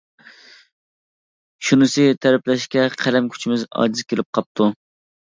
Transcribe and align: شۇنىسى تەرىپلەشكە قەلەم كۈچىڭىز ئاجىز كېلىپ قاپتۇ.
شۇنىسى 1.69 2.05
تەرىپلەشكە 2.27 2.87
قەلەم 3.03 3.29
كۈچىڭىز 3.35 3.67
ئاجىز 3.83 4.03
كېلىپ 4.15 4.31
قاپتۇ. 4.39 4.69